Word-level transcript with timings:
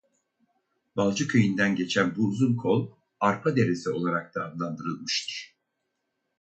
Balcı 0.95 1.27
köyünden 1.27 1.75
geçen 1.75 2.15
bu 2.15 2.21
uzun 2.27 2.55
kol 2.55 2.91
Arpa 3.19 3.55
Deresi 3.55 3.89
olarak 3.89 4.35
da 4.35 4.43
adlandırılmıştır. 4.45 5.55